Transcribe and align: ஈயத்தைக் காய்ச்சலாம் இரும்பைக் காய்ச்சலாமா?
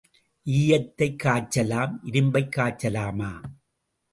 ஈயத்தைக் 0.47 1.19
காய்ச்சலாம் 1.23 1.93
இரும்பைக் 2.03 2.51
காய்ச்சலாமா? 2.57 3.31